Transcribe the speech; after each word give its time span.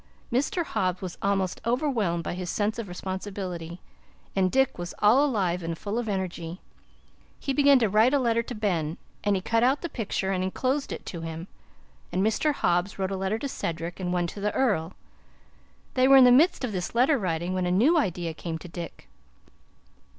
Mr. 0.33 0.65
Hobbs 0.65 0.99
was 0.99 1.15
almost 1.21 1.61
overwhelmed 1.63 2.23
by 2.23 2.33
his 2.33 2.49
sense 2.49 2.79
of 2.79 2.87
responsibility, 2.87 3.79
and 4.35 4.51
Dick 4.51 4.79
was 4.79 4.95
all 4.97 5.23
alive 5.23 5.61
and 5.61 5.77
full 5.77 5.99
of 5.99 6.09
energy. 6.09 6.59
He 7.39 7.53
began 7.53 7.77
to 7.77 7.87
write 7.87 8.11
a 8.11 8.17
letter 8.17 8.41
to 8.41 8.55
Ben, 8.55 8.97
and 9.23 9.35
he 9.35 9.43
cut 9.43 9.61
out 9.61 9.81
the 9.81 9.89
picture 9.89 10.31
and 10.31 10.43
inclosed 10.43 10.91
it 10.91 11.05
to 11.05 11.21
him, 11.21 11.45
and 12.11 12.25
Mr. 12.25 12.51
Hobbs 12.51 12.97
wrote 12.97 13.11
a 13.11 13.15
letter 13.15 13.37
to 13.37 13.47
Cedric 13.47 13.99
and 13.99 14.11
one 14.11 14.25
to 14.25 14.39
the 14.41 14.51
Earl. 14.55 14.93
They 15.93 16.07
were 16.07 16.17
in 16.17 16.23
the 16.25 16.31
midst 16.31 16.63
of 16.63 16.71
this 16.71 16.95
letter 16.95 17.19
writing 17.19 17.53
when 17.53 17.67
a 17.67 17.71
new 17.71 17.95
idea 17.95 18.33
came 18.33 18.57
to 18.57 18.67
Dick. 18.67 19.07